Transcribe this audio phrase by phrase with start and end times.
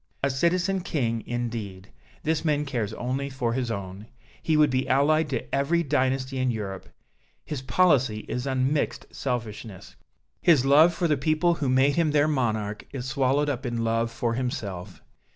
[0.23, 1.91] A Citizen King, indeed!
[2.23, 4.07] This man cares only for his own.
[4.41, 6.89] He would be allied to every dynasty in Europe.
[7.45, 9.95] His policy is unmixed selfishness.
[10.41, 14.09] His love for the people who made him their monarch is swallowed up in love
[14.09, 15.03] for himself.